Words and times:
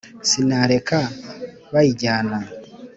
Sinareka 0.29 0.99
bayijyana. 1.73 2.37